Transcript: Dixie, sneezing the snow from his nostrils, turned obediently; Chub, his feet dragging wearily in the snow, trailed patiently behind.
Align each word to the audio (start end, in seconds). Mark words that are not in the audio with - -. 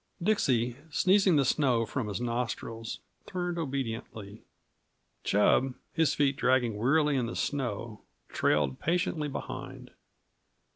Dixie, 0.19 0.77
sneezing 0.89 1.35
the 1.35 1.45
snow 1.45 1.85
from 1.85 2.07
his 2.07 2.19
nostrils, 2.19 3.01
turned 3.27 3.59
obediently; 3.59 4.41
Chub, 5.23 5.75
his 5.93 6.15
feet 6.15 6.37
dragging 6.37 6.75
wearily 6.75 7.15
in 7.15 7.27
the 7.27 7.35
snow, 7.35 8.01
trailed 8.27 8.79
patiently 8.79 9.27
behind. 9.27 9.91